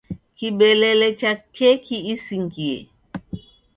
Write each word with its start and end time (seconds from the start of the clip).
Kibelele 0.37 1.09
cha 1.19 1.31
keki 1.55 1.97
isingie. 2.13 2.77